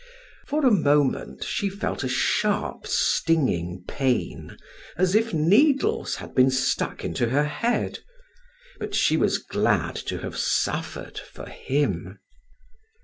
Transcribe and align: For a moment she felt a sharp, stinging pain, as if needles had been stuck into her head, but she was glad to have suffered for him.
For 0.47 0.65
a 0.65 0.71
moment 0.71 1.43
she 1.43 1.69
felt 1.69 2.03
a 2.03 2.07
sharp, 2.07 2.87
stinging 2.87 3.83
pain, 3.87 4.57
as 4.97 5.13
if 5.13 5.31
needles 5.31 6.15
had 6.15 6.33
been 6.33 6.49
stuck 6.49 7.05
into 7.05 7.29
her 7.29 7.43
head, 7.45 7.99
but 8.79 8.95
she 8.95 9.15
was 9.15 9.37
glad 9.37 9.93
to 10.09 10.17
have 10.21 10.37
suffered 10.39 11.19
for 11.19 11.47
him. 11.47 12.17